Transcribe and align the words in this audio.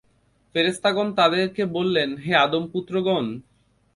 ফেরেশতাগণ 0.55 1.07
তাদেরকে 1.13 1.63
বললেন, 1.75 2.09
হে 2.17 2.31
আদম-পুত্রগণ! 2.35 3.25